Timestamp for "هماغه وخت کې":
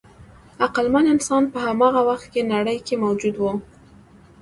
1.67-2.49